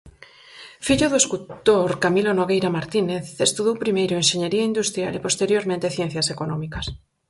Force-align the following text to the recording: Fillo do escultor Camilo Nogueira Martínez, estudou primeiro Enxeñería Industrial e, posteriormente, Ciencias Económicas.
Fillo 0.85 1.07
do 1.09 1.19
escultor 1.23 1.89
Camilo 2.03 2.31
Nogueira 2.37 2.73
Martínez, 2.77 3.25
estudou 3.47 3.81
primeiro 3.83 4.13
Enxeñería 4.21 4.69
Industrial 4.71 5.13
e, 5.15 5.23
posteriormente, 5.27 5.93
Ciencias 5.97 6.27
Económicas. 6.35 6.85